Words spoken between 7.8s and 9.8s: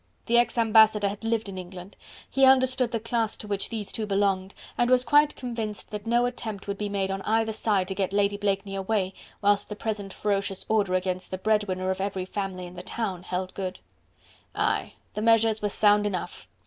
to get Lady Blakeney away whilst the